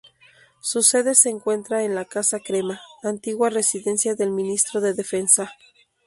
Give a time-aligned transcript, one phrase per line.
[0.61, 5.53] Su sede se encuentra en la Casa Crema, antigua residencia del ministro de Defensa.